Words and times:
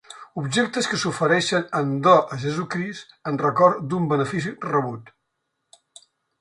Objectes 0.43 0.87
que 0.93 0.97
s'ofereixen 1.01 1.67
en 1.81 1.91
do 2.07 2.15
a 2.15 2.39
Jesucrist 2.45 3.15
en 3.33 3.39
record 3.45 3.87
d'un 3.95 4.11
benefici 4.17 4.57
rebut. 4.69 5.17